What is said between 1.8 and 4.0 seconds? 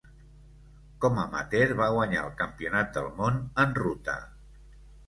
va guanyar el Campionat del món en